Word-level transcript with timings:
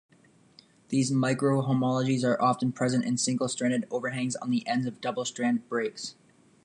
These 0.89 1.11
microhomologies 1.11 2.23
are 2.23 2.41
often 2.41 2.71
present 2.71 3.05
in 3.05 3.17
single-stranded 3.19 3.85
overhangs 3.91 4.35
on 4.35 4.49
the 4.49 4.65
ends 4.65 4.87
of 4.87 4.99
double-strand 4.99 5.69
breaks. 5.69 6.15